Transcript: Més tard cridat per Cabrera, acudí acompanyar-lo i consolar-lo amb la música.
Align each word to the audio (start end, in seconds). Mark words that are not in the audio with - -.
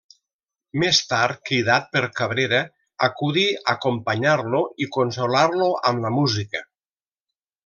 Més 0.83 1.01
tard 1.09 1.43
cridat 1.49 1.85
per 1.97 2.01
Cabrera, 2.19 2.61
acudí 3.09 3.45
acompanyar-lo 3.77 4.63
i 4.87 4.91
consolar-lo 4.99 5.69
amb 5.93 6.05
la 6.07 6.15
música. 6.21 6.65